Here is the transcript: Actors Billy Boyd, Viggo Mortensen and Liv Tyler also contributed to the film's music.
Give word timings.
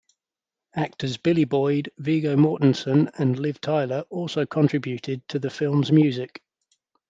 Actors 0.75 1.17
Billy 1.17 1.45
Boyd, 1.45 1.91
Viggo 1.99 2.35
Mortensen 2.35 3.11
and 3.19 3.37
Liv 3.37 3.61
Tyler 3.61 4.03
also 4.09 4.47
contributed 4.47 5.21
to 5.27 5.37
the 5.37 5.51
film's 5.51 5.91
music. 5.91 6.41